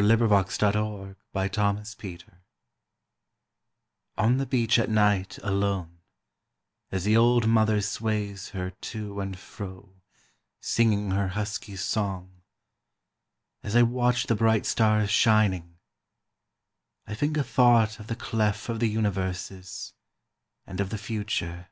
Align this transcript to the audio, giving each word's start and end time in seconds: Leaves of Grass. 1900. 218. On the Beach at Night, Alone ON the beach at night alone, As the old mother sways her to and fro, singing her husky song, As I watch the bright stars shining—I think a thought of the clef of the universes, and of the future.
Leaves 0.00 0.22
of 0.22 0.28
Grass. 0.28 0.62
1900. 0.62 1.16
218. 1.74 2.20
On 4.16 4.36
the 4.36 4.46
Beach 4.46 4.78
at 4.78 4.88
Night, 4.88 5.38
Alone 5.42 5.98
ON 5.98 5.98
the 5.98 6.06
beach 6.06 6.38
at 6.38 6.38
night 6.38 6.90
alone, 6.92 6.92
As 6.92 7.02
the 7.02 7.16
old 7.16 7.48
mother 7.48 7.80
sways 7.80 8.50
her 8.50 8.70
to 8.70 9.18
and 9.20 9.36
fro, 9.36 9.96
singing 10.60 11.10
her 11.10 11.26
husky 11.30 11.74
song, 11.74 12.42
As 13.64 13.74
I 13.74 13.82
watch 13.82 14.28
the 14.28 14.36
bright 14.36 14.66
stars 14.66 15.10
shining—I 15.10 17.14
think 17.16 17.36
a 17.36 17.42
thought 17.42 17.98
of 17.98 18.06
the 18.06 18.14
clef 18.14 18.68
of 18.68 18.78
the 18.78 18.86
universes, 18.88 19.94
and 20.64 20.78
of 20.80 20.90
the 20.90 20.98
future. 20.98 21.70